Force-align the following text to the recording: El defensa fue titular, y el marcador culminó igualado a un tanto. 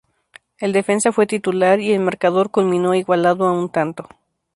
El 0.57 0.73
defensa 0.73 1.11
fue 1.11 1.27
titular, 1.27 1.79
y 1.79 1.91
el 1.93 1.99
marcador 1.99 2.49
culminó 2.49 2.95
igualado 2.95 3.45
a 3.45 3.51
un 3.51 3.69
tanto. 3.69 4.09